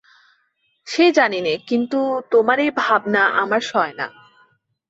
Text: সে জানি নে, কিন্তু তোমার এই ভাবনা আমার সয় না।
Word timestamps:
সে 0.87 1.05
জানি 1.11 1.39
নে, 1.41 1.53
কিন্তু 1.67 1.99
তোমার 2.31 2.57
এই 2.59 2.71
ভাবনা 2.77 3.21
আমার 3.33 3.61
সয় 3.61 3.93
না। 3.93 4.07